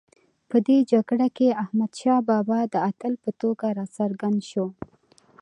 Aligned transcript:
په 0.49 0.57
دې 0.67 0.77
جګړه 0.91 1.27
کې 1.37 1.57
احمدشاه 1.63 2.25
بابا 2.29 2.59
د 2.73 2.75
اتل 2.89 3.13
په 3.23 3.29
توګه 3.41 3.65
راڅرګند 3.77 4.39
شو. 4.49 4.67